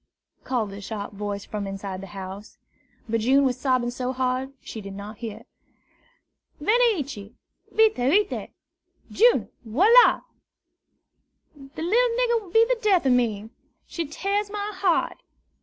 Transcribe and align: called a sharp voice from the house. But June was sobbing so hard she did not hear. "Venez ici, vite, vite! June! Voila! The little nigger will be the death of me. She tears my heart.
called 0.43 0.73
a 0.73 0.81
sharp 0.81 1.13
voice 1.13 1.45
from 1.45 1.63
the 1.65 2.07
house. 2.07 2.57
But 3.07 3.19
June 3.21 3.45
was 3.45 3.55
sobbing 3.59 3.91
so 3.91 4.13
hard 4.13 4.51
she 4.59 4.81
did 4.81 4.95
not 4.95 5.19
hear. 5.19 5.43
"Venez 6.59 7.01
ici, 7.01 7.35
vite, 7.71 7.95
vite! 7.97 8.51
June! 9.11 9.49
Voila! 9.63 10.21
The 11.53 11.83
little 11.83 12.17
nigger 12.17 12.41
will 12.41 12.51
be 12.51 12.65
the 12.67 12.79
death 12.81 13.05
of 13.05 13.11
me. 13.11 13.51
She 13.85 14.07
tears 14.07 14.49
my 14.49 14.71
heart. 14.73 15.21